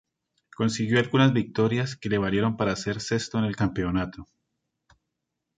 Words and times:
Consiguió 0.55 0.97
algunas 0.97 1.31
victorias 1.31 1.95
que 1.95 2.09
le 2.09 2.17
valieron 2.17 2.57
para 2.57 2.75
ser 2.75 2.99
sexto 3.01 3.37
en 3.37 3.45
el 3.45 3.55
campeonato. 3.55 4.25